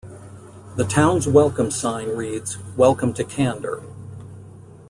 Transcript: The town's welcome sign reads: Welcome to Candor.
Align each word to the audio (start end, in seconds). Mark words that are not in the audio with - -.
The 0.77 0.83
town's 0.85 1.27
welcome 1.27 1.69
sign 1.69 2.07
reads: 2.09 2.57
Welcome 2.75 3.13
to 3.13 3.23
Candor. 3.23 3.83